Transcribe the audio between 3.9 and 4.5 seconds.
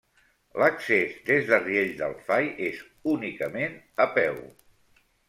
a peu.